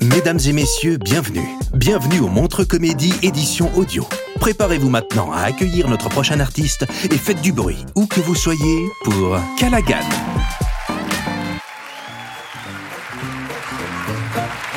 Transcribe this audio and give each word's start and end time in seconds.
Mesdames 0.00 0.38
et 0.46 0.52
messieurs, 0.52 0.96
bienvenue. 0.96 1.46
Bienvenue 1.74 2.20
au 2.20 2.28
Montre 2.28 2.64
Comédie 2.64 3.12
édition 3.22 3.70
audio. 3.76 4.06
Préparez-vous 4.40 4.88
maintenant 4.88 5.32
à 5.32 5.40
accueillir 5.40 5.88
notre 5.88 6.08
prochain 6.08 6.40
artiste 6.40 6.86
et 7.10 7.18
faites 7.18 7.42
du 7.42 7.52
bruit, 7.52 7.84
où 7.94 8.06
que 8.06 8.20
vous 8.20 8.34
soyez, 8.34 8.88
pour 9.02 9.38
Callaghan. 9.58 10.00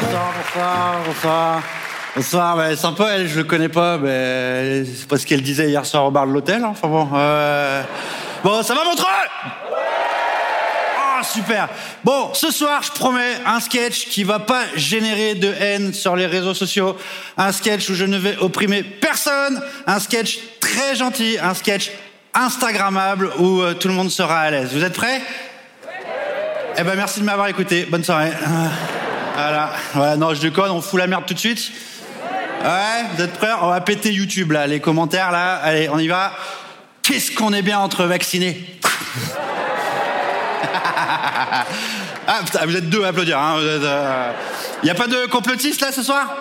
Bonsoir, 0.02 0.34
bonsoir, 0.36 1.04
bonsoir. 1.06 1.64
Bonsoir, 2.18 2.58
ouais, 2.58 2.76
sympa, 2.76 3.10
elle, 3.14 3.28
je 3.28 3.38
le 3.38 3.44
connais 3.44 3.70
pas, 3.70 4.00
mais 4.00 4.84
c'est 4.86 5.08
pas 5.08 5.20
ce 5.20 5.26
qu'elle 5.28 5.44
disait 5.44 5.70
hier 5.70 5.86
soir 5.86 6.04
au 6.04 6.10
bar 6.10 6.26
de 6.26 6.32
l'hôtel, 6.32 6.64
hein, 6.64 6.70
enfin 6.72 6.88
bon. 6.88 7.08
euh, 7.14 7.84
Bon, 8.44 8.64
ça 8.64 8.74
va 8.74 8.84
Montreux 8.86 9.06
Ah, 10.98 11.22
super! 11.24 11.70
Bon, 12.04 12.32
ce 12.34 12.50
soir, 12.50 12.82
je 12.82 12.90
promets 12.92 13.36
un 13.46 13.60
sketch 13.60 14.08
qui 14.08 14.24
va 14.24 14.40
pas 14.40 14.64
générer 14.76 15.36
de 15.36 15.54
haine 15.60 15.94
sur 15.94 16.16
les 16.16 16.26
réseaux 16.26 16.56
sociaux, 16.56 16.98
un 17.38 17.52
sketch 17.52 17.88
où 17.92 17.94
je 17.94 18.06
ne 18.06 18.18
vais 18.18 18.36
opprimer 18.38 18.82
personne, 18.82 19.62
un 19.86 20.00
sketch 20.00 20.40
très 20.60 20.96
gentil, 20.96 21.38
un 21.40 21.54
sketch 21.54 21.92
Instagrammable 22.34 23.30
où 23.38 23.62
euh, 23.62 23.76
tout 23.76 23.90
le 23.90 23.94
monde 23.94 24.10
sera 24.10 24.40
à 24.40 24.50
l'aise. 24.50 24.70
Vous 24.74 24.84
êtes 24.84 24.94
prêts? 24.94 25.22
Eh 26.80 26.84
ben 26.84 26.96
merci 26.96 27.20
de 27.20 27.26
m'avoir 27.26 27.48
écouté, 27.48 27.86
bonne 27.88 28.04
soirée. 28.04 28.30
Euh, 28.32 28.68
Voilà, 29.36 29.70
voilà, 29.94 30.16
non, 30.18 30.34
je 30.34 30.42
déconne, 30.42 30.72
on 30.72 30.82
fout 30.82 31.00
la 31.00 31.06
merde 31.06 31.24
tout 31.28 31.36
de 31.36 31.40
suite 31.40 31.72
Ouais, 32.68 33.06
vous 33.16 33.24
êtes 33.24 33.32
prêts? 33.32 33.48
On 33.62 33.70
va 33.70 33.80
péter 33.80 34.12
YouTube 34.12 34.52
là, 34.52 34.68
les 34.68 34.82
commentaires 34.82 35.32
là. 35.32 35.56
Allez, 35.56 35.88
on 35.88 35.98
y 36.00 36.10
va. 36.10 36.34
Qu'est-ce 37.02 37.32
qu'on 37.32 37.54
est 37.54 37.62
bien 37.62 37.80
entre 37.80 38.04
vaccinés? 38.04 38.66
Ah 42.30 42.42
putain, 42.44 42.66
vous 42.66 42.76
êtes 42.76 42.90
deux 42.90 43.06
à 43.06 43.08
applaudir. 43.08 43.40
Hein. 43.40 43.56
Vous 43.58 43.66
êtes, 43.66 43.84
euh, 43.84 44.32
a 44.86 44.94
pas 44.96 45.08
de 45.08 45.28
complotistes 45.28 45.80
là 45.80 45.94
ce 45.94 46.04
soir? 46.04 46.36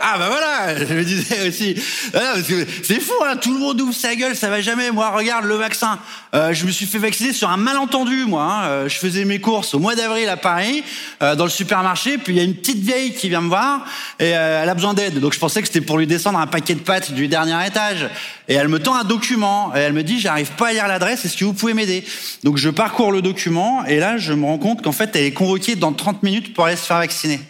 Ah 0.00 0.18
bah 0.18 0.28
voilà, 0.28 0.84
je 0.86 0.94
me 0.94 1.04
disais 1.04 1.48
aussi. 1.48 1.74
Ah, 2.14 2.34
C'est 2.82 3.00
fou, 3.00 3.12
hein, 3.24 3.36
tout 3.36 3.52
le 3.52 3.58
monde 3.60 3.80
ouvre 3.80 3.94
sa 3.94 4.14
gueule, 4.14 4.36
ça 4.36 4.48
va 4.48 4.60
jamais. 4.60 4.90
Moi, 4.90 5.08
regarde 5.10 5.44
le 5.44 5.54
vaccin. 5.56 5.98
Euh, 6.34 6.52
je 6.52 6.66
me 6.66 6.70
suis 6.70 6.86
fait 6.86 6.98
vacciner 6.98 7.32
sur 7.32 7.48
un 7.48 7.56
malentendu, 7.56 8.24
moi. 8.26 8.42
hein. 8.42 8.64
Euh, 8.68 8.88
je 8.88 8.96
faisais 8.96 9.24
mes 9.24 9.40
courses 9.40 9.74
au 9.74 9.78
mois 9.78 9.94
d'avril 9.94 10.28
à 10.28 10.36
Paris, 10.36 10.82
euh, 11.22 11.34
dans 11.34 11.44
le 11.44 11.50
supermarché, 11.50 12.18
puis 12.18 12.34
il 12.34 12.36
y 12.36 12.40
a 12.40 12.44
une 12.44 12.54
petite 12.54 12.78
vieille 12.78 13.14
qui 13.14 13.28
vient 13.28 13.40
me 13.40 13.48
voir 13.48 13.84
et 14.20 14.28
elle 14.28 14.68
a 14.68 14.74
besoin 14.74 14.94
d'aide. 14.94 15.20
Donc 15.20 15.32
je 15.32 15.38
pensais 15.38 15.60
que 15.62 15.66
c'était 15.68 15.80
pour 15.80 15.98
lui 15.98 16.06
descendre 16.06 16.38
un 16.38 16.46
paquet 16.46 16.74
de 16.74 16.80
pâtes 16.80 17.12
du 17.12 17.28
dernier 17.28 17.66
étage. 17.66 18.08
Et 18.48 18.54
elle 18.54 18.68
me 18.68 18.78
tend 18.78 18.94
un 18.94 19.04
document 19.04 19.72
et 19.74 19.78
elle 19.80 19.92
me 19.92 20.02
dit 20.02 20.20
j'arrive 20.20 20.50
pas 20.52 20.68
à 20.68 20.72
lire 20.72 20.88
l'adresse, 20.88 21.24
est-ce 21.24 21.36
que 21.36 21.44
vous 21.44 21.52
pouvez 21.54 21.74
m'aider? 21.74 22.04
Donc 22.44 22.56
je 22.56 22.70
parcours 22.70 23.12
le 23.12 23.22
document 23.22 23.84
et 23.86 23.98
là 23.98 24.18
je 24.18 24.32
me 24.32 24.44
rends 24.44 24.58
compte 24.58 24.82
qu'en 24.82 24.92
fait 24.92 25.10
elle 25.16 25.24
est 25.24 25.32
convoquée 25.32 25.76
dans 25.76 25.92
30 25.92 26.22
minutes 26.22 26.54
pour 26.54 26.66
aller 26.66 26.76
se 26.76 26.84
faire 26.86 26.98
vacciner. 26.98 27.40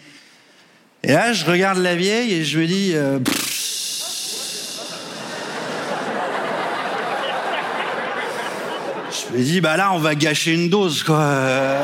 Et 1.03 1.13
là, 1.13 1.31
je 1.33 1.45
regarde 1.45 1.77
la 1.77 1.95
vieille 1.95 2.33
et 2.33 2.43
je 2.43 2.59
me 2.59 2.67
dis. 2.67 2.91
euh, 2.93 3.19
je 9.11 9.37
me 9.37 9.43
dis, 9.43 9.61
bah 9.61 9.77
là, 9.77 9.91
on 9.93 9.99
va 9.99 10.15
gâcher 10.15 10.53
une 10.53 10.69
dose, 10.69 11.03
quoi. 11.03 11.19
Euh, 11.19 11.81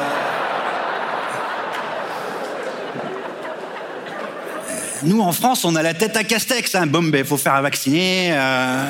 Nous, 5.03 5.21
en 5.21 5.31
France, 5.31 5.65
on 5.65 5.75
a 5.75 5.83
la 5.83 5.93
tête 5.93 6.17
à 6.17 6.23
castex. 6.23 6.73
Hein. 6.75 6.87
Bon, 6.87 7.03
ben, 7.03 7.23
faut 7.23 7.37
faire 7.37 7.61
vacciner. 7.61 8.33
euh. 8.33 8.83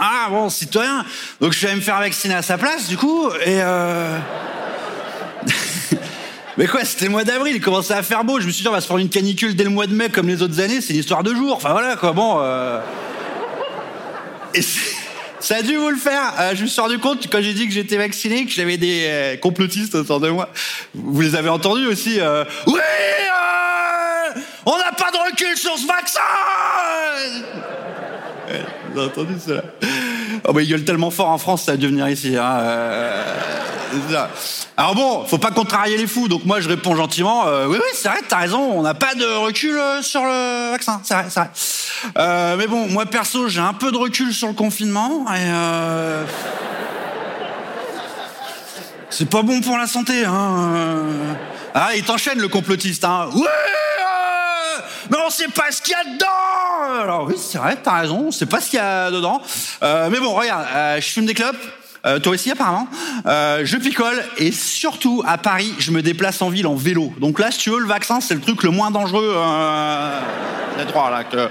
Ah, 0.00 0.28
bon, 0.30 0.48
citoyen. 0.48 1.04
Donc, 1.40 1.52
je 1.52 1.66
allé 1.66 1.76
me 1.76 1.80
faire 1.82 1.98
vacciner 1.98 2.34
à 2.34 2.42
sa 2.42 2.56
place, 2.58 2.88
du 2.88 2.96
coup. 2.96 3.28
Et. 3.44 3.60
euh, 3.62 4.18
Mais 6.60 6.66
quoi, 6.66 6.84
c'était 6.84 7.06
le 7.06 7.10
mois 7.10 7.24
d'avril, 7.24 7.56
il 7.56 7.60
commençait 7.62 7.94
à 7.94 8.02
faire 8.02 8.22
beau. 8.22 8.38
Je 8.38 8.46
me 8.46 8.50
suis 8.52 8.60
dit, 8.60 8.68
on 8.68 8.72
va 8.72 8.82
se 8.82 8.86
prendre 8.86 9.00
une 9.00 9.08
canicule 9.08 9.56
dès 9.56 9.64
le 9.64 9.70
mois 9.70 9.86
de 9.86 9.94
mai 9.94 10.10
comme 10.10 10.28
les 10.28 10.42
autres 10.42 10.60
années, 10.60 10.82
c'est 10.82 10.92
une 10.92 10.98
histoire 10.98 11.22
de 11.22 11.34
jour. 11.34 11.56
Enfin 11.56 11.72
voilà, 11.72 11.96
quoi, 11.96 12.12
bon. 12.12 12.36
euh. 12.38 12.82
Et 14.52 14.60
ça 15.40 15.56
a 15.56 15.62
dû 15.62 15.76
vous 15.76 15.88
le 15.88 15.96
faire. 15.96 16.34
Euh, 16.38 16.54
je 16.54 16.60
me 16.60 16.66
suis 16.66 16.82
rendu 16.82 16.98
compte 16.98 17.28
quand 17.32 17.40
j'ai 17.40 17.54
dit 17.54 17.66
que 17.66 17.72
j'étais 17.72 17.96
vacciné, 17.96 18.44
que 18.44 18.52
j'avais 18.52 18.76
des 18.76 19.06
euh, 19.06 19.36
complotistes 19.38 19.94
autour 19.94 20.20
de 20.20 20.28
moi. 20.28 20.50
Vous 20.94 21.22
les 21.22 21.34
avez 21.34 21.48
entendus 21.48 21.86
aussi 21.86 22.18
Oui 22.66 22.80
On 24.66 24.76
n'a 24.76 24.92
pas 24.92 25.10
de 25.12 25.30
recul 25.30 25.56
sur 25.56 25.78
ce 25.78 25.86
vaccin 25.86 26.20
Vous 28.92 29.00
avez 29.00 29.08
entendu 29.08 29.32
cela? 29.42 29.62
Oh 30.46 30.52
bah 30.52 30.60
ils 30.60 30.68
gueulent 30.68 30.84
tellement 30.84 31.10
fort 31.10 31.30
en 31.30 31.38
France, 31.38 31.64
ça 31.64 31.72
a 31.72 31.76
dû 31.78 31.86
venir 31.86 32.06
ici. 32.06 32.36
Hein. 32.36 32.60
Euh. 33.92 34.26
Alors 34.76 34.94
bon, 34.94 35.24
faut 35.26 35.38
pas 35.38 35.50
contrarier 35.50 35.96
les 35.96 36.06
fous, 36.06 36.28
donc 36.28 36.44
moi 36.44 36.60
je 36.60 36.68
réponds 36.68 36.96
gentiment. 36.96 37.46
euh, 37.46 37.66
oui, 37.66 37.78
oui, 37.78 37.90
c'est 37.94 38.08
vrai, 38.08 38.20
t'as 38.28 38.38
raison, 38.38 38.60
on 38.60 38.82
n'a 38.82 38.94
pas 38.94 39.14
de 39.14 39.24
recul 39.24 39.76
euh, 39.76 40.02
sur 40.02 40.22
le 40.22 40.70
vaccin, 40.70 41.00
c'est 41.04 41.14
vrai, 41.14 41.26
c'est 41.28 41.40
vrai. 41.40 41.50
Euh, 42.18 42.56
mais 42.56 42.66
bon, 42.66 42.88
moi 42.88 43.06
perso, 43.06 43.48
j'ai 43.48 43.60
un 43.60 43.74
peu 43.74 43.92
de 43.92 43.96
recul 43.96 44.32
sur 44.32 44.48
le 44.48 44.54
confinement 44.54 45.24
et 45.28 45.38
euh, 45.38 46.24
c'est 49.10 49.28
pas 49.28 49.42
bon 49.42 49.60
pour 49.60 49.76
la 49.76 49.86
santé. 49.86 50.24
Hein. 50.24 50.68
Ah, 51.74 51.90
il 51.94 52.04
t'enchaîne 52.04 52.40
le 52.40 52.48
complotiste. 52.48 53.04
Hein. 53.04 53.28
Oui, 53.34 53.42
euh, 53.42 54.80
mais 55.10 55.18
on 55.26 55.30
sait 55.30 55.48
pas 55.48 55.70
ce 55.70 55.82
qu'il 55.82 55.92
y 55.92 55.94
a 55.94 56.04
dedans. 56.04 57.02
Alors 57.02 57.24
oui, 57.24 57.34
c'est 57.38 57.58
vrai, 57.58 57.76
t'as 57.82 58.00
raison, 58.00 58.24
on 58.28 58.30
sait 58.30 58.46
pas 58.46 58.60
ce 58.60 58.70
qu'il 58.70 58.78
y 58.78 58.82
a 58.82 59.10
dedans. 59.10 59.42
Euh, 59.82 60.08
mais 60.10 60.18
bon, 60.18 60.32
regarde, 60.34 60.66
euh, 60.74 61.00
je 61.00 61.06
fume 61.06 61.26
des 61.26 61.34
clopes. 61.34 61.56
Euh, 62.06 62.18
toi 62.18 62.32
aussi 62.32 62.50
apparemment. 62.50 62.88
Euh, 63.26 63.60
je 63.64 63.76
picole 63.76 64.24
et 64.38 64.52
surtout 64.52 65.22
à 65.26 65.36
Paris, 65.38 65.74
je 65.78 65.90
me 65.90 66.00
déplace 66.02 66.40
en 66.40 66.48
ville 66.48 66.66
en 66.66 66.74
vélo. 66.74 67.12
Donc 67.20 67.38
là, 67.38 67.50
si 67.50 67.58
tu 67.58 67.70
veux, 67.70 67.78
le 67.80 67.86
vaccin, 67.86 68.20
c'est 68.20 68.34
le 68.34 68.40
truc 68.40 68.62
le 68.62 68.70
moins 68.70 68.90
dangereux 68.90 69.34
euh, 69.36 70.20
des 70.78 70.86
trois 70.86 71.10
là 71.10 71.24
que, 71.24 71.48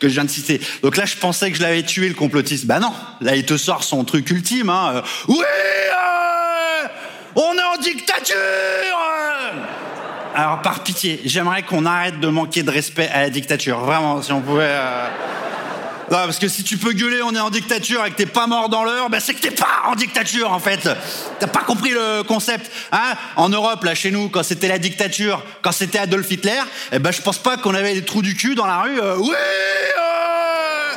que 0.00 0.08
je 0.08 0.14
viens 0.14 0.24
de 0.24 0.30
citer. 0.30 0.60
Donc 0.82 0.96
là, 0.96 1.04
je 1.04 1.16
pensais 1.16 1.50
que 1.52 1.56
je 1.56 1.62
l'avais 1.62 1.84
tué 1.84 2.08
le 2.08 2.14
complotiste. 2.14 2.66
Bah 2.66 2.80
non, 2.80 2.92
là 3.20 3.36
il 3.36 3.44
te 3.44 3.56
sort 3.56 3.84
son 3.84 4.02
truc 4.04 4.28
ultime. 4.30 4.70
Hein. 4.70 4.92
Euh, 4.96 5.02
Oui, 5.28 5.38
euh, 5.38 6.88
on 7.36 7.52
est 7.54 7.78
en 7.78 7.80
dictature. 7.80 8.36
euh. 8.36 9.50
Alors 10.34 10.62
par 10.62 10.82
pitié, 10.82 11.20
j'aimerais 11.26 11.62
qu'on 11.62 11.86
arrête 11.86 12.18
de 12.18 12.28
manquer 12.28 12.62
de 12.64 12.70
respect 12.70 13.08
à 13.12 13.20
la 13.20 13.30
dictature. 13.30 13.78
Vraiment, 13.80 14.20
si 14.22 14.32
on 14.32 14.40
pouvait. 14.40 14.74
Parce 16.12 16.38
que 16.38 16.48
si 16.48 16.62
tu 16.62 16.76
peux 16.76 16.92
gueuler, 16.92 17.22
on 17.22 17.34
est 17.34 17.40
en 17.40 17.48
dictature 17.50 18.04
et 18.04 18.10
que 18.10 18.16
t'es 18.16 18.26
pas 18.26 18.46
mort 18.46 18.68
dans 18.68 18.84
l'heure, 18.84 19.08
ben 19.08 19.18
c'est 19.20 19.32
que 19.34 19.40
t'es 19.40 19.50
pas 19.50 19.82
en 19.86 19.94
dictature 19.94 20.52
en 20.52 20.58
fait. 20.58 20.88
T'as 21.40 21.46
pas 21.46 21.60
compris 21.60 21.90
le 21.90 22.22
concept, 22.22 22.70
hein? 22.92 23.14
En 23.36 23.48
Europe, 23.48 23.82
là, 23.84 23.94
chez 23.94 24.10
nous, 24.10 24.28
quand 24.28 24.42
c'était 24.42 24.68
la 24.68 24.78
dictature, 24.78 25.42
quand 25.62 25.72
c'était 25.72 25.98
Adolf 25.98 26.30
Hitler, 26.30 26.60
eh 26.92 26.98
ben 26.98 27.12
je 27.12 27.22
pense 27.22 27.38
pas 27.38 27.56
qu'on 27.56 27.74
avait 27.74 27.94
des 27.94 28.04
trous 28.04 28.20
du 28.22 28.34
cul 28.36 28.54
dans 28.54 28.66
la 28.66 28.80
rue. 28.82 29.00
euh, 29.00 29.16
oui, 29.16 29.34
euh, 29.34 30.94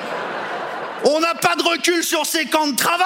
On 1.06 1.20
n'a 1.22 1.36
pas 1.36 1.56
de 1.56 1.64
recul 1.64 2.04
sur 2.04 2.26
ces 2.26 2.46
camps 2.46 2.68
de 2.68 2.76
travail. 2.76 3.06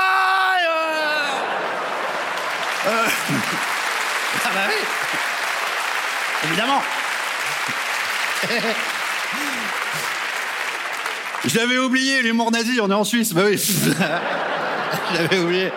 euh. 2.88 3.06
Ah 4.46 4.50
bah 4.56 4.62
oui. 4.68 4.76
Évidemment. 6.50 6.82
Je 11.46 11.58
l'avais 11.58 11.78
oublié, 11.78 12.22
l'humour 12.22 12.52
nazi, 12.52 12.80
on 12.82 12.90
est 12.90 12.94
en 12.94 13.04
Suisse, 13.04 13.34
bah 13.34 13.44
oui. 13.46 13.58
J'avais 15.16 15.38
oublié. 15.40 15.72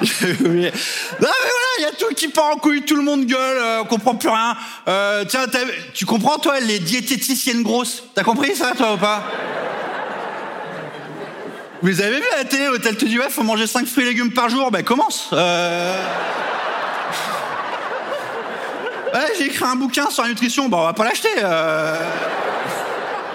J'avais 0.00 0.46
oublié. 0.46 0.70
Non 0.70 1.28
mais 1.28 1.50
voilà, 1.50 1.68
il 1.78 1.82
y 1.82 1.84
a 1.84 1.92
tout 1.92 2.14
qui 2.14 2.28
part 2.28 2.46
en 2.46 2.56
couille, 2.56 2.82
tout 2.82 2.96
le 2.96 3.02
monde 3.02 3.26
gueule, 3.26 3.58
euh, 3.58 3.82
on 3.82 3.84
comprend 3.84 4.14
plus 4.14 4.28
rien. 4.28 4.56
Euh, 4.88 5.24
tiens, 5.28 5.46
tu 5.94 6.06
comprends 6.06 6.38
toi 6.38 6.60
les 6.60 6.78
diététiciennes 6.78 7.62
grosses? 7.62 8.04
T'as 8.14 8.22
compris 8.22 8.54
ça 8.56 8.72
toi 8.76 8.94
ou 8.94 8.96
pas? 8.96 9.22
Vous 11.82 12.00
avez 12.00 12.16
vu 12.16 12.24
la 12.36 12.44
télé, 12.44 12.66
l'hôtel 12.66 12.96
te 12.96 13.04
dit 13.04 13.18
ouais, 13.18 13.28
faut 13.28 13.42
manger 13.42 13.66
5 13.66 13.86
fruits 13.86 14.04
et 14.04 14.08
légumes 14.08 14.32
par 14.32 14.48
jour, 14.48 14.70
ben 14.70 14.82
commence. 14.82 15.30
Euh... 15.32 15.96
J'ai 19.38 19.46
écrit 19.46 19.64
un 19.64 19.76
bouquin 19.76 20.08
sur 20.10 20.22
la 20.22 20.28
nutrition, 20.28 20.68
bon 20.68 20.78
on 20.78 20.84
va 20.84 20.92
pas 20.92 21.04
l'acheter. 21.04 21.28
euh. 21.42 21.96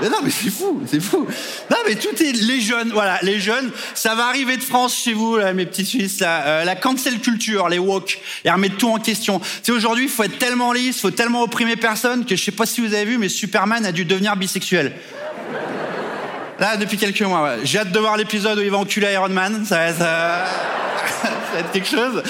Non, 0.02 0.18
mais 0.24 0.30
c'est 0.30 0.52
fou, 0.52 0.82
c'est 0.86 1.00
fou. 1.00 1.28
Non, 1.72 1.78
mais 1.88 1.96
tout 1.96 2.22
est 2.22 2.32
les 2.32 2.62
jeunes, 2.62 2.92
voilà, 2.92 3.20
les 3.24 3.40
jeunes, 3.40 3.72
ça 3.96 4.14
va 4.14 4.26
arriver 4.26 4.58
de 4.58 4.64
France 4.64 4.96
chez 4.96 5.14
vous, 5.14 5.38
là, 5.38 5.54
mes 5.54 5.66
petits 5.66 5.86
Suisses, 5.86 6.20
là, 6.20 6.46
euh, 6.46 6.64
la 6.64 6.76
cancel 6.76 7.20
culture, 7.20 7.68
les 7.68 7.80
woke, 7.80 8.20
et 8.46 8.52
remettre 8.52 8.78
tout 8.78 8.90
en 8.90 9.00
question. 9.00 9.42
Tu 9.64 9.72
aujourd'hui, 9.72 10.06
il 10.06 10.10
faut 10.10 10.24
être 10.24 10.38
tellement 10.38 10.72
lisse, 10.72 11.02
faut 11.02 11.12
tellement 11.12 11.42
opprimer 11.42 11.76
personne 11.76 12.26
que 12.26 12.36
je 12.36 12.44
sais 12.44 12.52
pas 12.52 12.66
si 12.66 12.82
vous 12.82 12.94
avez 12.94 13.06
vu, 13.06 13.18
mais 13.18 13.30
Superman 13.30 13.86
a 13.86 13.92
dû 13.92 14.06
devenir 14.06 14.36
bisexuel. 14.36 14.94
Là, 16.60 16.76
depuis 16.78 16.98
quelques 16.98 17.22
mois, 17.22 17.44
ouais. 17.44 17.60
J'ai 17.64 17.80
hâte 17.80 17.92
de 17.92 18.00
voir 18.00 18.18
l'épisode 18.18 18.58
où 18.58 18.62
il 18.62 18.72
va 18.72 18.78
enculer 18.78 19.14
Iron 19.14 19.30
Man. 19.30 19.64
Ça 19.66 19.78
va 19.78 19.88
être, 19.90 20.02
euh, 20.02 20.46
ça 21.24 21.54
va 21.54 21.60
être 21.60 21.72
quelque 21.72 21.90
chose. 21.90 22.24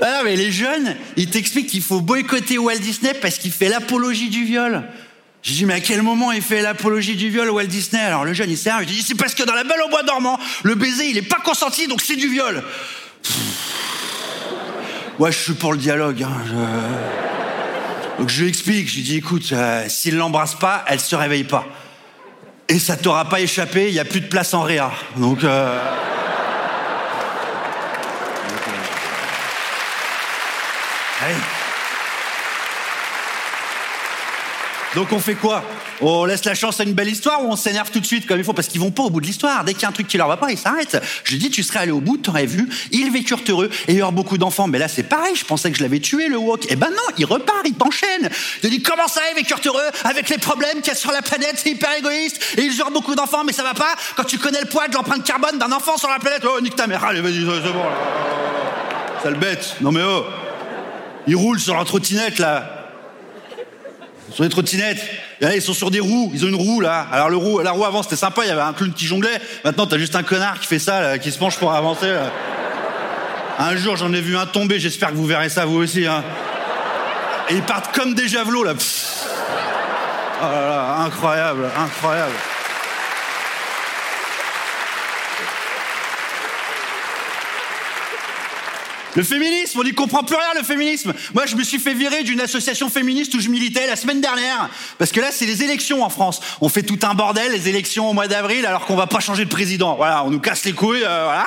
Ah, 0.00 0.22
mais 0.24 0.36
les 0.36 0.50
jeunes, 0.50 0.96
ils 1.16 1.28
t'expliquent 1.28 1.68
qu'il 1.68 1.82
faut 1.82 2.00
boycotter 2.00 2.56
Walt 2.56 2.78
Disney 2.78 3.12
parce 3.14 3.36
qu'il 3.36 3.52
fait 3.52 3.68
l'apologie 3.68 4.30
du 4.30 4.44
viol. 4.44 4.84
J'ai 5.44 5.52
dit, 5.52 5.66
mais 5.66 5.74
à 5.74 5.80
quel 5.80 6.00
moment 6.00 6.32
il 6.32 6.40
fait 6.40 6.62
l'apologie 6.62 7.16
du 7.16 7.28
viol, 7.28 7.50
Walt 7.50 7.66
Disney? 7.66 8.02
Alors 8.02 8.24
le 8.24 8.32
jeune, 8.32 8.50
il 8.50 8.56
s'énerve, 8.56 8.84
il 8.84 8.86
dit, 8.86 9.02
c'est 9.02 9.14
parce 9.14 9.34
que 9.34 9.42
dans 9.42 9.52
la 9.52 9.62
Belle 9.62 9.82
au 9.84 9.90
bois 9.90 10.02
dormant, 10.02 10.40
le 10.62 10.74
baiser, 10.74 11.10
il 11.10 11.18
est 11.18 11.22
pas 11.22 11.38
consenti, 11.44 11.86
donc 11.86 12.00
c'est 12.00 12.16
du 12.16 12.28
viol. 12.28 12.64
Ouais, 15.18 15.30
je 15.30 15.38
suis 15.38 15.52
pour 15.52 15.72
le 15.74 15.78
dialogue. 15.78 16.22
Hein, 16.22 16.32
Donc 18.18 18.30
je 18.30 18.42
lui 18.42 18.48
explique, 18.48 18.88
je 18.88 18.94
lui 18.94 19.02
dis, 19.02 19.16
écoute, 19.16 19.50
euh, 19.52 19.84
s'il 19.86 20.16
l'embrasse 20.16 20.54
pas, 20.54 20.82
elle 20.88 20.98
se 20.98 21.14
réveille 21.14 21.44
pas. 21.44 21.66
Et 22.70 22.78
ça 22.78 22.96
t'aura 22.96 23.28
pas 23.28 23.40
échappé, 23.40 23.88
il 23.88 23.94
y 23.94 24.00
a 24.00 24.06
plus 24.06 24.22
de 24.22 24.28
place 24.28 24.54
en 24.54 24.62
réa. 24.62 24.90
Donc... 25.16 25.44
euh, 25.44 25.78
Allez. 31.22 31.34
Donc 34.94 35.12
on 35.12 35.18
fait 35.18 35.34
quoi? 35.34 35.64
On 36.00 36.24
laisse 36.24 36.44
la 36.44 36.54
chance 36.54 36.80
à 36.80 36.84
une 36.84 36.92
belle 36.92 37.08
histoire 37.08 37.42
ou 37.42 37.50
on 37.50 37.56
s'énerve 37.56 37.90
tout 37.90 38.00
de 38.00 38.06
suite 38.06 38.26
comme 38.26 38.38
il 38.38 38.44
faut? 38.44 38.52
Parce 38.52 38.68
qu'ils 38.68 38.80
vont 38.80 38.90
pas 38.90 39.02
au 39.02 39.10
bout 39.10 39.20
de 39.20 39.26
l'histoire. 39.26 39.64
Dès 39.64 39.74
qu'il 39.74 39.82
y 39.82 39.86
a 39.86 39.88
un 39.88 39.92
truc 39.92 40.06
qui 40.06 40.16
leur 40.16 40.28
va 40.28 40.36
pas, 40.36 40.50
ils 40.50 40.58
s'arrêtent. 40.58 41.00
Je 41.24 41.36
dis, 41.36 41.50
tu 41.50 41.62
serais 41.62 41.80
allé 41.80 41.92
au 41.92 42.00
bout, 42.00 42.16
t'aurais 42.16 42.46
vu, 42.46 42.68
ils 42.90 43.10
vécurent 43.10 43.42
heureux 43.48 43.70
et 43.88 43.94
il 43.94 44.04
beaucoup 44.12 44.38
d'enfants. 44.38 44.68
Mais 44.68 44.78
là, 44.78 44.88
c'est 44.88 45.02
pareil, 45.02 45.34
je 45.34 45.44
pensais 45.44 45.70
que 45.70 45.78
je 45.78 45.82
l'avais 45.82 46.00
tué, 46.00 46.28
le 46.28 46.36
wok. 46.36 46.66
Eh 46.68 46.76
ben 46.76 46.90
non, 46.90 47.14
il 47.18 47.24
repart, 47.24 47.62
il 47.64 47.74
t'enchaîne. 47.74 48.28
Je 48.62 48.68
dis, 48.68 48.82
comment 48.82 49.08
ça, 49.08 49.20
ils 49.32 49.36
vécurent 49.36 49.60
heureux 49.64 49.90
avec 50.04 50.28
les 50.28 50.38
problèmes 50.38 50.78
qu'il 50.78 50.88
y 50.88 50.90
a 50.90 50.94
sur 50.94 51.10
la 51.10 51.22
planète, 51.22 51.54
c'est 51.56 51.70
hyper 51.70 51.92
égoïste 51.98 52.40
et 52.56 52.62
ils 52.62 52.78
eurent 52.78 52.90
beaucoup 52.90 53.14
d'enfants, 53.14 53.44
mais 53.44 53.52
ça 53.52 53.62
va 53.62 53.74
pas 53.74 53.94
quand 54.16 54.24
tu 54.24 54.38
connais 54.38 54.60
le 54.60 54.66
poids 54.66 54.88
de 54.88 54.94
l'empreinte 54.94 55.24
carbone 55.24 55.58
d'un 55.58 55.72
enfant 55.72 55.96
sur 55.96 56.10
la 56.10 56.18
planète. 56.18 56.42
Oh, 56.44 56.60
nique 56.60 56.76
ta 56.76 56.86
mère, 56.86 57.04
allez, 57.04 57.20
vas-y, 57.20 57.40
c'est 57.40 57.72
bon. 57.72 57.84
Sale 59.22 59.36
bête. 59.36 59.76
Non 59.80 59.90
mais 59.92 60.02
oh, 60.04 60.24
ils 61.26 61.36
roulent 61.36 61.60
sur 61.60 61.74
leur 61.74 61.84
trottinette, 61.84 62.38
là. 62.38 62.73
Sur 64.32 64.44
des 64.44 64.50
trottinettes. 64.50 65.00
Et 65.40 65.44
là, 65.44 65.54
ils 65.54 65.62
sont 65.62 65.74
sur 65.74 65.90
des 65.90 66.00
roues. 66.00 66.30
Ils 66.34 66.44
ont 66.44 66.48
une 66.48 66.54
roue, 66.54 66.80
là. 66.80 67.06
Alors, 67.12 67.30
la 67.62 67.70
roue 67.70 67.84
avant, 67.84 68.02
c'était 68.02 68.16
sympa. 68.16 68.42
Il 68.44 68.48
y 68.48 68.50
avait 68.50 68.60
un 68.60 68.72
clown 68.72 68.92
qui 68.92 69.06
jonglait. 69.06 69.40
Maintenant, 69.64 69.86
t'as 69.86 69.98
juste 69.98 70.16
un 70.16 70.22
connard 70.22 70.58
qui 70.58 70.66
fait 70.66 70.78
ça, 70.78 71.18
qui 71.18 71.30
se 71.30 71.38
penche 71.38 71.56
pour 71.58 71.72
avancer. 71.72 72.12
Un 73.58 73.76
jour, 73.76 73.96
j'en 73.96 74.12
ai 74.12 74.20
vu 74.20 74.36
un 74.36 74.46
tomber. 74.46 74.80
J'espère 74.80 75.10
que 75.10 75.14
vous 75.14 75.26
verrez 75.26 75.48
ça, 75.48 75.64
vous 75.64 75.78
aussi. 75.78 76.06
Hein. 76.06 76.24
Et 77.50 77.54
ils 77.54 77.62
partent 77.62 77.94
comme 77.94 78.14
des 78.14 78.28
javelots, 78.28 78.64
là. 78.64 78.72
Oh 80.40 80.46
là 80.46 80.66
là, 80.66 80.96
incroyable, 81.04 81.70
incroyable. 81.78 82.34
Le 89.14 89.22
féminisme, 89.22 89.78
on 89.78 89.84
n'y 89.84 89.92
comprend 89.92 90.24
plus 90.24 90.34
rien, 90.34 90.58
le 90.58 90.64
féminisme. 90.64 91.12
Moi, 91.34 91.46
je 91.46 91.54
me 91.54 91.62
suis 91.62 91.78
fait 91.78 91.94
virer 91.94 92.24
d'une 92.24 92.40
association 92.40 92.88
féministe 92.90 93.34
où 93.34 93.40
je 93.40 93.48
militais 93.48 93.86
la 93.86 93.96
semaine 93.96 94.20
dernière. 94.20 94.68
Parce 94.98 95.12
que 95.12 95.20
là, 95.20 95.28
c'est 95.30 95.46
les 95.46 95.62
élections 95.62 96.02
en 96.02 96.08
France. 96.08 96.40
On 96.60 96.68
fait 96.68 96.82
tout 96.82 96.98
un 97.02 97.14
bordel, 97.14 97.52
les 97.52 97.68
élections 97.68 98.10
au 98.10 98.12
mois 98.12 98.26
d'avril, 98.26 98.66
alors 98.66 98.86
qu'on 98.86 98.96
va 98.96 99.06
pas 99.06 99.20
changer 99.20 99.44
de 99.44 99.50
président. 99.50 99.94
Voilà, 99.94 100.24
on 100.24 100.30
nous 100.30 100.40
casse 100.40 100.64
les 100.64 100.72
couilles, 100.72 101.04
euh, 101.04 101.24
voilà. 101.24 101.46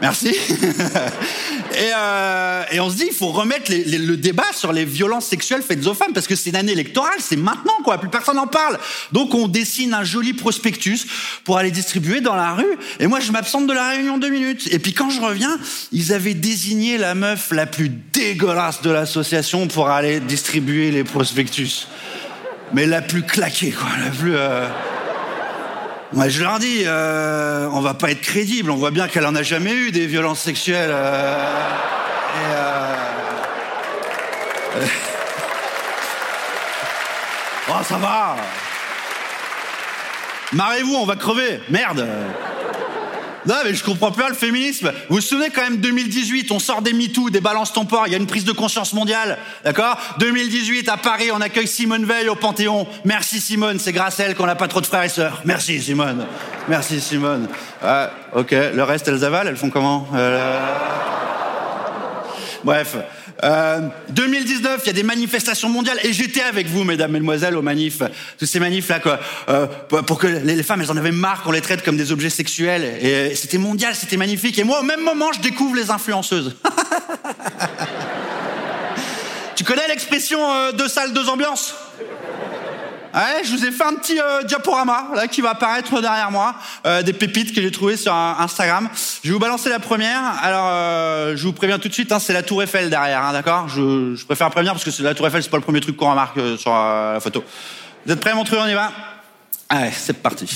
Merci. 0.00 0.28
et, 1.74 1.90
euh, 1.94 2.64
et 2.72 2.80
on 2.80 2.90
se 2.90 2.96
dit, 2.96 3.06
il 3.08 3.14
faut 3.14 3.28
remettre 3.28 3.70
le 3.70 4.16
débat 4.16 4.46
sur 4.54 4.72
les 4.72 4.84
violences 4.84 5.26
sexuelles 5.26 5.62
faites 5.62 5.86
aux 5.86 5.94
femmes, 5.94 6.12
parce 6.14 6.26
que 6.26 6.34
c'est 6.34 6.50
une 6.50 6.56
année 6.56 6.72
électorale, 6.72 7.18
c'est 7.18 7.36
maintenant, 7.36 7.76
quoi. 7.84 7.98
Plus 7.98 8.08
personne 8.08 8.36
n'en 8.36 8.46
parle. 8.46 8.78
Donc 9.12 9.34
on 9.34 9.48
dessine 9.48 9.92
un 9.94 10.04
joli 10.04 10.32
prospectus 10.32 11.06
pour 11.44 11.58
aller 11.58 11.70
distribuer 11.70 12.20
dans 12.20 12.34
la 12.34 12.54
rue. 12.54 12.78
Et 12.98 13.06
moi, 13.06 13.20
je 13.20 13.30
m'absente 13.32 13.66
de 13.66 13.72
la 13.72 13.90
réunion 13.90 14.18
deux 14.18 14.30
minutes. 14.30 14.68
Et 14.72 14.78
puis 14.78 14.94
quand 14.94 15.10
je 15.10 15.20
reviens, 15.20 15.58
ils 15.92 16.12
avaient 16.12 16.34
désigné 16.34 16.96
la 16.96 17.14
meuf 17.14 17.50
la 17.50 17.66
plus 17.66 17.90
dégueulasse 18.12 18.82
de 18.82 18.90
l'association 18.90 19.68
pour 19.68 19.88
aller 19.90 20.20
distribuer 20.20 20.90
les 20.90 21.04
prospectus. 21.04 21.86
Mais 22.72 22.86
la 22.86 23.02
plus 23.02 23.22
claquée, 23.22 23.72
quoi. 23.72 23.88
La 24.02 24.10
plus... 24.10 24.36
euh, 24.36 24.68
moi, 26.12 26.28
je 26.28 26.42
leur 26.42 26.58
dis, 26.58 26.82
euh, 26.86 27.68
on 27.72 27.80
va 27.80 27.94
pas 27.94 28.10
être 28.10 28.20
crédible. 28.20 28.70
On 28.70 28.76
voit 28.76 28.90
bien 28.90 29.06
qu'elle 29.06 29.26
en 29.26 29.34
a 29.36 29.42
jamais 29.42 29.72
eu 29.72 29.92
des 29.92 30.06
violences 30.06 30.40
sexuelles. 30.40 30.90
euh, 30.92 31.46
euh, 34.76 34.86
Oh, 37.72 37.82
ça 37.88 37.96
va. 37.98 38.34
Marrez-vous, 40.52 40.96
on 40.96 41.06
va 41.06 41.14
crever. 41.14 41.60
Merde. 41.68 42.04
Non, 43.46 43.54
mais 43.64 43.74
je 43.74 43.82
comprends 43.82 44.12
pas 44.12 44.28
le 44.28 44.34
féminisme. 44.34 44.92
Vous 45.08 45.16
vous 45.16 45.20
souvenez 45.20 45.50
quand 45.50 45.62
même 45.62 45.78
2018, 45.78 46.50
on 46.52 46.58
sort 46.58 46.82
des 46.82 46.92
MeToo, 46.92 47.30
des 47.30 47.40
balances 47.40 47.72
ton 47.72 47.86
il 48.06 48.12
y 48.12 48.14
a 48.14 48.18
une 48.18 48.26
prise 48.26 48.44
de 48.44 48.52
conscience 48.52 48.92
mondiale, 48.92 49.38
d'accord? 49.64 49.98
2018, 50.18 50.88
à 50.88 50.96
Paris, 50.96 51.30
on 51.32 51.40
accueille 51.40 51.66
Simone 51.66 52.04
Veil 52.04 52.28
au 52.28 52.34
Panthéon. 52.34 52.86
Merci 53.04 53.40
Simone, 53.40 53.78
c'est 53.78 53.92
grâce 53.92 54.20
à 54.20 54.24
elle 54.24 54.34
qu'on 54.34 54.46
n'a 54.46 54.54
pas 54.54 54.68
trop 54.68 54.80
de 54.80 54.86
frères 54.86 55.02
et 55.02 55.08
sœurs. 55.08 55.40
Merci 55.44 55.80
Simone. 55.82 56.26
Merci 56.68 57.00
Simone. 57.00 57.48
Ah, 57.82 58.10
ok, 58.34 58.50
le 58.52 58.82
reste, 58.82 59.08
elles 59.08 59.24
avalent, 59.24 59.48
elles 59.48 59.56
font 59.56 59.70
comment? 59.70 60.06
Euh, 60.14 60.60
Bref. 62.64 62.96
Euh, 63.42 63.80
2019, 64.10 64.82
il 64.84 64.86
y 64.86 64.90
a 64.90 64.92
des 64.92 65.02
manifestations 65.02 65.68
mondiales 65.68 65.98
et 66.04 66.12
j'étais 66.12 66.42
avec 66.42 66.66
vous, 66.66 66.84
mesdames, 66.84 67.10
mesdemoiselles, 67.10 67.56
aux 67.56 67.62
manifs. 67.62 68.02
Tous 68.38 68.46
ces 68.46 68.60
manifs 68.60 68.88
là, 68.88 69.00
quoi. 69.00 69.18
Euh, 69.48 69.66
pour 69.66 70.18
que 70.18 70.26
les 70.26 70.60
les 70.60 70.62
femmes, 70.62 70.82
elles 70.82 70.90
en 70.90 70.96
avaient 70.98 71.10
marre 71.10 71.42
qu'on 71.42 71.52
les 71.52 71.62
traite 71.62 71.82
comme 71.82 71.96
des 71.96 72.12
objets 72.12 72.28
sexuels. 72.28 72.84
Et 73.00 73.34
c'était 73.34 73.56
mondial, 73.56 73.94
c'était 73.94 74.18
magnifique. 74.18 74.58
Et 74.58 74.64
moi, 74.64 74.80
au 74.80 74.82
même 74.82 75.00
moment, 75.00 75.32
je 75.32 75.40
découvre 75.40 75.74
les 75.74 75.90
influenceuses. 75.90 76.54
tu 79.56 79.64
connais 79.64 79.88
l'expression 79.88 80.52
euh, 80.52 80.72
deux 80.72 80.88
salles, 80.88 81.14
deux 81.14 81.30
ambiances? 81.30 81.74
Ouais, 83.14 83.42
je 83.42 83.50
vous 83.50 83.64
ai 83.64 83.72
fait 83.72 83.84
un 83.84 83.94
petit 83.94 84.20
euh, 84.20 84.44
diaporama 84.44 85.08
là 85.14 85.26
qui 85.26 85.40
va 85.40 85.50
apparaître 85.50 86.00
derrière 86.00 86.30
moi, 86.30 86.54
euh, 86.86 87.02
des 87.02 87.12
pépites 87.12 87.52
que 87.52 87.60
j'ai 87.60 87.72
trouvées 87.72 87.96
sur 87.96 88.14
Instagram. 88.14 88.88
Je 89.24 89.28
vais 89.28 89.32
vous 89.32 89.40
balancer 89.40 89.68
la 89.68 89.80
première. 89.80 90.22
Alors, 90.42 90.68
euh, 90.68 91.36
je 91.36 91.42
vous 91.42 91.52
préviens 91.52 91.80
tout 91.80 91.88
de 91.88 91.92
suite, 91.92 92.12
hein, 92.12 92.20
c'est 92.20 92.32
la 92.32 92.44
Tour 92.44 92.62
Eiffel 92.62 92.88
derrière, 92.88 93.24
hein, 93.24 93.32
d'accord? 93.32 93.68
Je, 93.68 94.24
préfère 94.24 94.48
prévenir 94.50 94.74
parce 94.74 94.84
que 94.84 94.92
c'est 94.92 95.02
la 95.02 95.14
Tour 95.14 95.26
Eiffel, 95.26 95.42
c'est 95.42 95.50
pas 95.50 95.56
le 95.56 95.62
premier 95.64 95.80
truc 95.80 95.96
qu'on 95.96 96.10
remarque 96.10 96.38
sur 96.56 96.70
la 96.70 97.18
photo. 97.20 97.42
Vous 98.06 98.12
êtes 98.12 98.20
prêts, 98.20 98.32
mon 98.34 98.44
truc 98.44 98.60
On 98.62 98.68
y 98.68 98.74
va? 98.74 98.92
Allez, 99.68 99.90
c'est 99.92 100.22
parti. 100.22 100.48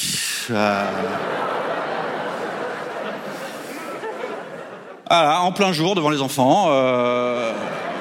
Voilà, 5.11 5.40
en 5.40 5.52
plein 5.52 5.73
jour 5.73 5.96
devant 5.96 6.11
les 6.11 6.20
enfants. 6.20 6.68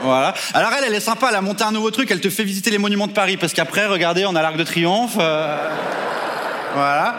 Voilà. 0.03 0.33
Alors 0.53 0.71
elle, 0.77 0.85
elle 0.85 0.93
est 0.93 0.99
sympa, 0.99 1.27
elle 1.29 1.35
a 1.35 1.41
monté 1.41 1.63
un 1.63 1.71
nouveau 1.71 1.91
truc, 1.91 2.11
elle 2.11 2.21
te 2.21 2.29
fait 2.29 2.43
visiter 2.43 2.69
les 2.69 2.77
monuments 2.77 3.07
de 3.07 3.13
Paris, 3.13 3.37
parce 3.37 3.53
qu'après, 3.53 3.85
regardez, 3.85 4.25
on 4.25 4.35
a 4.35 4.41
l'Arc 4.41 4.57
de 4.57 4.63
Triomphe. 4.63 5.17
euh, 5.19 5.69
voilà. 6.75 7.15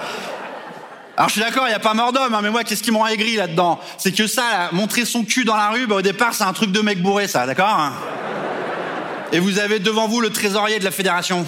Alors 1.17 1.29
je 1.29 1.35
suis 1.35 1.43
d'accord, 1.43 1.65
il 1.67 1.71
n'y 1.71 1.77
a 1.77 1.81
pas 1.81 1.95
mort 1.95 2.13
d'homme, 2.13 2.35
hein, 2.35 2.41
mais 2.43 2.51
moi, 2.51 2.65
qu'est-ce 2.65 2.83
qui 2.83 2.91
m'ont 2.91 3.07
aigri 3.07 3.37
là-dedans? 3.37 3.81
C'est 3.99 4.13
que 4.13 4.27
ça, 4.27 4.69
montrer 4.73 5.05
son 5.05 5.25
cul 5.25 5.45
dans 5.45 5.57
la 5.57 5.69
rue, 5.69 5.87
bah, 5.87 5.97
au 5.97 6.03
départ, 6.03 6.35
c'est 6.35 6.45
un 6.45 6.53
truc 6.53 6.73
de 6.73 6.81
mec 6.81 7.01
bourré, 7.01 7.29
ça, 7.29 7.47
d'accord 7.47 7.93
Et 9.33 9.39
vous 9.39 9.61
avez 9.61 9.79
devant 9.79 10.09
vous 10.09 10.21
le 10.21 10.31
trésorier 10.31 10.81
de 10.81 10.85
la 10.85 10.91
fédération. 10.91 11.47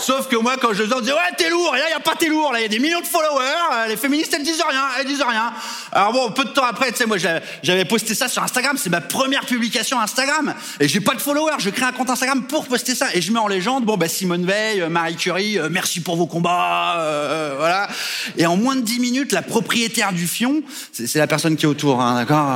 Sauf 0.00 0.28
que 0.28 0.36
moi, 0.36 0.56
quand 0.60 0.72
je 0.72 0.84
on 0.84 1.00
disais 1.00 1.12
ouais, 1.12 1.18
t'es 1.36 1.50
lourd. 1.50 1.74
Et 1.76 1.78
là, 1.78 1.84
il 1.88 1.92
y 1.92 1.94
a 1.94 2.00
pas 2.00 2.14
t'es 2.18 2.28
lourd. 2.28 2.52
Là, 2.52 2.60
il 2.60 2.62
y 2.62 2.66
a 2.66 2.68
des 2.68 2.78
millions 2.78 3.00
de 3.00 3.06
followers. 3.06 3.42
Euh, 3.72 3.86
Les 3.88 3.96
féministes, 3.96 4.32
elles 4.34 4.42
disent 4.44 4.62
rien. 4.68 4.84
Elles 4.98 5.06
disent 5.06 5.22
rien. 5.22 5.52
Alors 5.92 6.12
bon, 6.12 6.30
peu 6.30 6.44
de 6.44 6.50
temps 6.50 6.64
après, 6.64 6.90
tu 6.92 6.98
sais, 6.98 7.06
moi, 7.06 7.16
j'avais- 7.18 7.84
posté 7.84 8.14
ça 8.14 8.28
sur 8.28 8.42
Instagram. 8.42 8.76
C'est 8.80 8.90
ma 8.90 9.00
première 9.00 9.44
publication 9.46 10.00
Instagram. 10.00 10.54
Et 10.80 10.88
j'ai 10.88 11.00
pas 11.00 11.14
de 11.14 11.20
followers. 11.20 11.56
Je 11.58 11.70
crée 11.70 11.84
un 11.84 11.92
compte 11.92 12.10
Instagram 12.10 12.42
pour 12.44 12.66
poster 12.66 12.94
ça. 12.94 13.08
Et 13.14 13.20
je 13.20 13.32
mets 13.32 13.38
en 13.40 13.48
légende, 13.48 13.84
bon, 13.84 13.96
bah, 13.96 14.08
Simone 14.08 14.44
Veil, 14.46 14.80
euh, 14.80 14.88
Marie 14.88 15.16
Curie, 15.16 15.58
euh, 15.58 15.68
merci 15.70 16.00
pour 16.00 16.16
vos 16.16 16.26
combats. 16.26 16.96
euh, 16.98 17.54
voilà. 17.58 17.88
Et 18.36 18.46
en 18.46 18.56
moins 18.56 18.76
de 18.76 18.82
10 18.82 19.00
minutes, 19.00 19.32
la 19.32 19.42
propriétaire 19.42 20.12
du 20.12 20.26
fion, 20.26 20.62
c'est 20.92 21.14
la 21.18 21.26
personne 21.26 21.56
qui 21.56 21.64
est 21.64 21.68
autour, 21.68 22.00
hein, 22.00 22.16
d'accord 22.16 22.46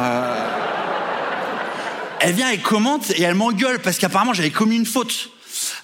elle 2.24 2.34
vient 2.34 2.50
et 2.50 2.58
commente 2.58 3.10
et 3.10 3.22
elle 3.22 3.34
m'engueule 3.34 3.80
parce 3.80 3.98
qu'apparemment 3.98 4.32
j'avais 4.32 4.50
commis 4.50 4.76
une 4.76 4.86
faute. 4.86 5.30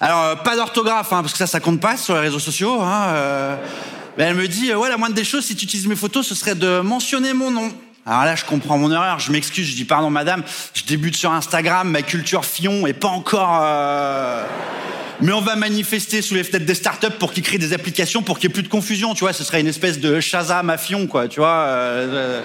Alors 0.01 0.23
euh, 0.23 0.35
pas 0.35 0.55
d'orthographe 0.55 1.11
hein, 1.11 1.21
parce 1.21 1.33
que 1.33 1.37
ça 1.39 1.47
ça 1.47 1.59
compte 1.59 1.79
pas 1.81 1.97
sur 1.97 2.13
les 2.15 2.21
réseaux 2.21 2.39
sociaux. 2.39 2.81
Hein, 2.81 3.07
euh. 3.09 3.55
Mais 4.17 4.25
elle 4.25 4.35
me 4.35 4.47
dit 4.47 4.71
euh, 4.71 4.77
ouais 4.77 4.89
la 4.89 4.97
moindre 4.97 5.15
des 5.15 5.23
choses 5.23 5.45
si 5.45 5.55
tu 5.55 5.65
utilises 5.65 5.87
mes 5.87 5.95
photos 5.95 6.27
ce 6.27 6.35
serait 6.35 6.55
de 6.55 6.79
mentionner 6.79 7.33
mon 7.33 7.51
nom. 7.51 7.71
Alors 8.05 8.25
là 8.25 8.35
je 8.35 8.45
comprends 8.45 8.77
mon 8.77 8.91
erreur, 8.91 9.19
je 9.19 9.31
m'excuse, 9.31 9.67
je 9.67 9.75
dis 9.75 9.85
pardon 9.85 10.09
madame, 10.09 10.43
je 10.73 10.83
débute 10.83 11.15
sur 11.15 11.31
Instagram, 11.31 11.89
ma 11.89 12.01
culture 12.01 12.45
fion 12.45 12.87
est 12.87 12.93
pas 12.93 13.09
encore. 13.09 13.59
euh, 13.61 14.43
Mais 15.21 15.33
on 15.33 15.41
va 15.41 15.55
manifester 15.57 16.21
sous 16.21 16.33
les 16.33 16.45
fenêtres 16.45 16.65
des 16.65 16.75
startups 16.75 17.17
pour 17.19 17.33
qu'ils 17.33 17.43
créent 17.43 17.57
des 17.57 17.73
applications 17.73 18.21
pour 18.23 18.39
qu'il 18.39 18.49
y 18.49 18.51
ait 18.51 18.53
plus 18.53 18.63
de 18.63 18.69
confusion, 18.69 19.13
tu 19.13 19.25
vois. 19.25 19.33
Ce 19.33 19.43
serait 19.43 19.59
une 19.59 19.67
espèce 19.67 19.99
de 19.99 20.21
Shazam 20.21 20.69
à 20.69 20.77
quoi, 21.09 21.27
tu 21.27 21.41
vois. 21.41 21.65
euh. 21.67 22.41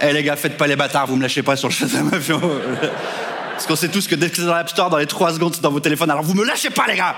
Eh 0.00 0.12
les 0.12 0.22
gars, 0.22 0.36
faites 0.36 0.56
pas 0.56 0.66
les 0.66 0.76
bâtards, 0.76 1.06
vous 1.08 1.16
me 1.16 1.22
lâchez 1.22 1.42
pas 1.42 1.56
sur 1.56 1.68
le 1.68 1.74
Shazam 1.74 2.08
Avion. 2.12 2.40
Parce 3.58 3.66
qu'on 3.66 3.74
sait 3.74 3.88
tous 3.88 4.06
que 4.06 4.14
dès 4.14 4.30
que 4.30 4.36
c'est 4.36 4.44
dans 4.44 4.54
l'App 4.54 4.68
Store, 4.68 4.88
dans 4.88 4.98
les 4.98 5.06
3 5.06 5.32
secondes, 5.32 5.52
c'est 5.52 5.60
dans 5.60 5.72
vos 5.72 5.80
téléphones. 5.80 6.12
Alors 6.12 6.22
vous 6.22 6.34
me 6.34 6.44
lâchez 6.44 6.70
pas, 6.70 6.86
les 6.86 6.94
gars 6.94 7.16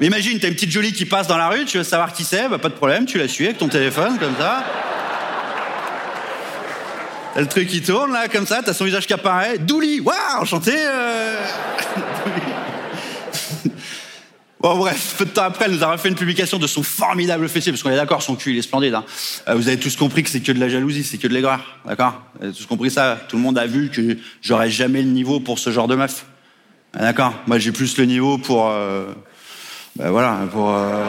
Mais 0.00 0.08
imagine, 0.08 0.36
t'as 0.40 0.48
une 0.48 0.54
petite 0.54 0.72
jolie 0.72 0.92
qui 0.92 1.04
passe 1.04 1.28
dans 1.28 1.36
la 1.36 1.46
rue, 1.46 1.64
tu 1.64 1.78
veux 1.78 1.84
savoir 1.84 2.12
qui 2.12 2.24
c'est, 2.24 2.48
bah 2.48 2.58
pas 2.58 2.70
de 2.70 2.74
problème, 2.74 3.06
tu 3.06 3.18
la 3.18 3.28
suis 3.28 3.44
avec 3.44 3.58
ton 3.58 3.68
téléphone, 3.68 4.18
comme 4.18 4.34
ça. 4.36 4.64
T'as 7.34 7.40
le 7.40 7.46
truc 7.46 7.68
qui 7.68 7.82
tourne, 7.82 8.12
là, 8.12 8.26
comme 8.26 8.48
ça, 8.48 8.62
t'as 8.64 8.74
son 8.74 8.84
visage 8.84 9.06
qui 9.06 9.12
apparaît. 9.12 9.58
Douli, 9.58 10.00
waouh, 10.00 10.40
enchanté 10.40 10.74
euh. 10.76 11.38
Bon 14.58 14.74
bref, 14.78 15.16
peu 15.18 15.26
de 15.26 15.30
temps 15.30 15.42
après, 15.42 15.66
elle 15.66 15.72
nous 15.72 15.84
a 15.84 15.92
refait 15.92 16.08
une 16.08 16.14
publication 16.14 16.58
de 16.58 16.66
son 16.66 16.82
formidable 16.82 17.46
fessier, 17.46 17.72
parce 17.72 17.82
qu'on 17.82 17.90
est 17.90 17.96
d'accord, 17.96 18.22
son 18.22 18.36
cul, 18.36 18.52
il 18.52 18.58
est 18.58 18.62
splendide. 18.62 18.94
Hein. 18.94 19.04
Euh, 19.48 19.54
vous 19.54 19.68
avez 19.68 19.78
tous 19.78 19.96
compris 19.96 20.22
que 20.22 20.30
c'est 20.30 20.40
que 20.40 20.50
de 20.50 20.58
la 20.58 20.70
jalousie, 20.70 21.04
c'est 21.04 21.18
que 21.18 21.28
de 21.28 21.34
l'aigreur, 21.34 21.60
d'accord? 21.84 22.22
Vous 22.38 22.46
avez 22.46 22.54
tous 22.54 22.64
compris 22.64 22.90
ça? 22.90 23.18
Tout 23.28 23.36
le 23.36 23.42
monde 23.42 23.58
a 23.58 23.66
vu 23.66 23.90
que 23.90 24.16
j'aurais 24.40 24.70
jamais 24.70 25.02
le 25.02 25.10
niveau 25.10 25.40
pour 25.40 25.58
ce 25.58 25.70
genre 25.70 25.88
de 25.88 25.94
meuf. 25.94 26.24
Ah, 26.94 27.00
D'accord? 27.00 27.34
Moi, 27.46 27.58
j'ai 27.58 27.70
plus 27.70 27.98
le 27.98 28.06
niveau 28.06 28.38
pour... 28.38 28.70
Euh... 28.70 29.12
Ben 29.96 30.10
voilà, 30.10 30.38
pour... 30.50 30.70
Euh... 30.74 31.04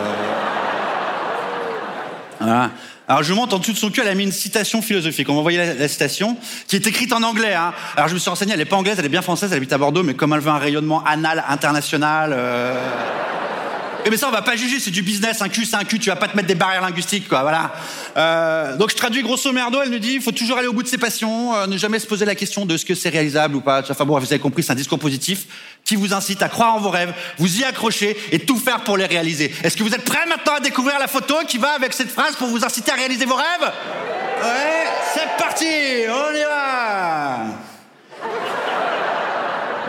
Voilà. 2.40 2.72
Alors 3.10 3.24
je 3.24 3.34
monte 3.34 3.54
en 3.54 3.60
dessous 3.60 3.72
de 3.72 3.78
son 3.78 3.90
cul, 3.90 4.02
elle 4.02 4.10
a 4.10 4.16
mis 4.16 4.24
une 4.24 4.34
citation 4.34 4.82
philosophique. 4.82 5.30
On 5.30 5.42
m'a 5.42 5.52
la, 5.52 5.88
citation, 5.88 6.36
qui 6.68 6.76
est 6.76 6.86
écrite 6.88 7.14
en 7.14 7.24
anglais. 7.24 7.54
Hein. 7.54 7.74
Alors 7.96 8.10
je 8.10 8.14
me 8.14 8.20
suis 8.20 8.30
renseigné, 8.30 8.54
elle 8.54 8.60
est 8.60 8.66
pas 8.66 8.76
anglaise, 8.76 8.98
elle 9.00 9.06
est 9.06 9.10
bien 9.10 9.22
française, 9.22 9.52
elle 9.52 9.58
habite 9.58 9.72
à 9.72 9.78
Bordeaux, 9.78 10.04
mais 10.04 10.14
comme 10.14 10.34
elle 10.34 10.42
veut 10.42 10.52
un 10.52 10.58
rayonnement 10.58 11.04
anal 11.06 11.44
international... 11.48 12.34
Euh... 12.36 12.76
Eh 14.06 14.10
mais 14.10 14.18
ça, 14.18 14.28
on 14.28 14.32
va 14.32 14.42
pas 14.42 14.56
juger, 14.56 14.80
c'est 14.80 14.92
du 14.92 15.02
business. 15.02 15.42
Un 15.42 15.50
cul, 15.50 15.66
c'est 15.66 15.76
un 15.76 15.84
cul. 15.84 16.00
Tu 16.00 16.10
vas 16.10 16.16
pas 16.16 16.28
te 16.28 16.36
mettre 16.36 16.48
des 16.48 16.56
barrières 16.56 16.82
linguistiques, 16.82 17.28
quoi. 17.28 17.42
Voilà. 17.42 17.74
Euh, 18.16 18.78
donc 18.78 18.92
je 18.92 18.96
traduis 18.96 19.22
grosso 19.22 19.52
merdo. 19.52 19.82
Elle 19.82 19.90
nous 19.90 20.00
dit, 20.00 20.14
il 20.14 20.22
faut 20.22 20.32
toujours 20.32 20.58
aller 20.58 20.68
au 20.68 20.74
bout 20.74 20.84
de 20.84 20.88
ses 20.88 20.98
passions, 20.98 21.56
euh, 21.56 21.68
ne 21.68 21.78
jamais 21.78 22.00
se 22.00 22.08
poser 22.08 22.26
la 22.26 22.36
question 22.36 22.66
de 22.66 22.78
ce 22.78 22.86
que 22.86 22.96
c'est 22.96 23.10
réalisable 23.10 23.56
ou 23.56 23.62
pas. 23.62 23.82
Enfin 23.90 24.06
bon, 24.06 24.18
vous 24.18 24.26
avez 24.26 24.40
compris, 24.40 24.64
c'est 24.64 24.72
un 24.72 24.76
discours 24.76 25.00
positif 25.00 25.46
qui 25.84 25.96
vous 25.96 26.14
incite 26.14 26.42
à 26.42 26.50
croire 26.50 26.76
en 26.76 26.80
vos 26.80 26.90
rêves, 26.90 27.14
vous 27.38 27.60
y 27.60 27.64
accrocher 27.64 28.18
et 28.32 28.40
tout 28.40 28.58
faire 28.58 28.82
pour 28.82 28.98
les 28.98 29.06
réaliser. 29.06 29.54
Est-ce 29.64 29.78
que 29.78 29.84
vous 29.84 29.94
êtes 29.94 30.04
prêts 30.04 30.26
maintenant 30.28 30.56
à 30.56 30.60
découvrir 30.60 31.00
la 31.00 31.08
photo 31.08 31.36
qui 31.48 31.58
va 31.58 31.72
avec 31.72 31.94
cette 31.94 32.12
phrase 32.12 32.36
pour 32.36 32.48
vous 32.48 32.64
inciter 32.66 32.92
à 32.92 32.96
réaliser 32.96 33.26
vos 33.26 33.36
rêves? 33.36 33.72
Ouais, 34.42 34.88
c'est 35.14 35.44
parti, 35.44 35.66
on 35.66 36.36
y 36.36 36.44
va. 36.44 37.46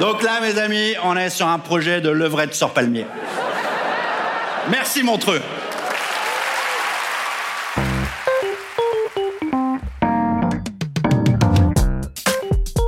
Donc 0.00 0.22
là, 0.22 0.40
mes 0.40 0.56
amis, 0.58 0.94
on 1.02 1.16
est 1.16 1.30
sur 1.30 1.48
un 1.48 1.58
projet 1.58 2.00
de 2.00 2.10
levrette 2.10 2.54
sur 2.54 2.70
palmier. 2.70 3.04
Merci 4.70 5.02
Montreux. 5.02 5.40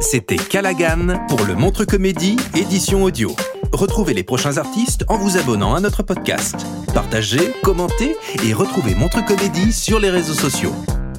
C'était 0.02 0.36
Callaghan 0.36 1.26
pour 1.28 1.44
le 1.46 1.54
Montre 1.54 1.84
Comédie, 1.84 2.36
édition 2.54 3.04
audio. 3.04 3.34
Retrouvez 3.72 4.12
les 4.12 4.24
prochains 4.24 4.58
artistes 4.58 5.04
en 5.08 5.16
vous 5.16 5.38
abonnant 5.38 5.74
à 5.74 5.80
notre 5.80 6.02
podcast. 6.02 6.56
Partagez, 6.92 7.52
commentez 7.62 8.16
et 8.44 8.52
retrouvez 8.52 8.94
Montre 8.94 9.24
Comédie 9.24 9.72
sur 9.72 10.00
les 10.00 10.10
réseaux 10.10 10.34
sociaux. 10.34 10.74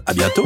À 0.06 0.14
bientôt! 0.14 0.46